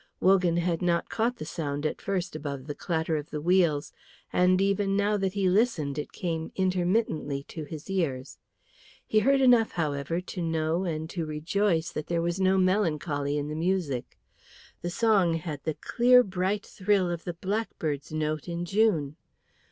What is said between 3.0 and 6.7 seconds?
of the wheels, and even now that he listened it came